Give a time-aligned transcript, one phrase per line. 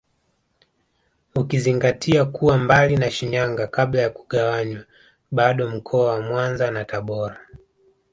[1.35, 4.83] Ukizingatia kuwa mbali na Shinyanga kabla ya kugawanywa
[5.31, 7.37] bado mkoa wa Mwanza na Tabora